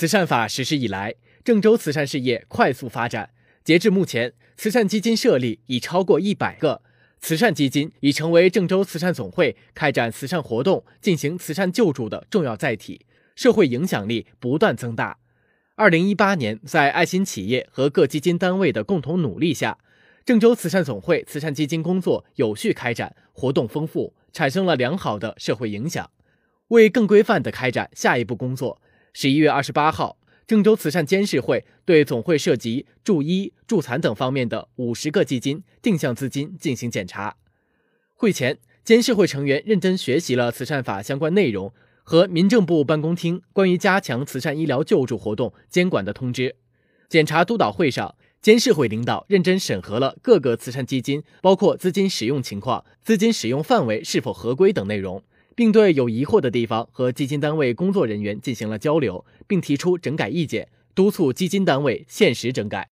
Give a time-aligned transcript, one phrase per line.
[0.00, 3.28] 慈善法实施以来，郑州慈善事业快速发展。
[3.62, 6.80] 截至目前，慈善基金设立已超过一百个，
[7.20, 15.18] 慈善基金已成为郑州慈善总会开展慈善活动、进行慈善救助的重要载体，社会影响力不断增大。
[15.74, 19.76] 二零一八年，在爱心企业和各基金单位的共同努力下，
[20.24, 26.10] 郑州慈善总会慈善基金工作有序开展，活动丰富，产生了良好的社会影响。
[26.68, 28.80] 为更规范地开展下一步工作，
[29.12, 37.36] 十一月二十八号，郑州慈善监事会对总会涉及助医、助残等方面的五十个基金定向资金进行检查。
[38.14, 41.72] 会前，监事会成员认真学习了慈善法相关内容。
[42.02, 46.56] 和民政部办公厅关于加强慈善医疗救助活动监管的通知。
[47.08, 55.22] 检查督导会上，监事会领导认真审核了各个慈善基金，包括资金使用情况、资金使用范围是否合规等内容，
[55.60, 62.88] 并对有疑惑的地方和基金单位工作人员进行了交流，并提出整改意见，督促基金单位限时整改。